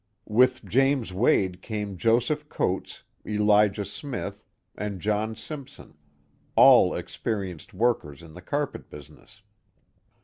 With 0.25 0.65
James 0.65 1.13
Wade 1.13 1.61
came 1.61 1.95
Joseph 1.95 2.49
Coats, 2.49 3.03
Elijah 3.23 3.85
Smith 3.85 4.43
and 4.75 4.99
John 4.99 5.35
Simpson, 5.35 5.95
all 6.55 6.95
experienced 6.95 7.71
workers 7.71 8.23
in 8.23 8.33
the 8.33 8.41
carpet 8.41 8.89
business. 8.89 9.43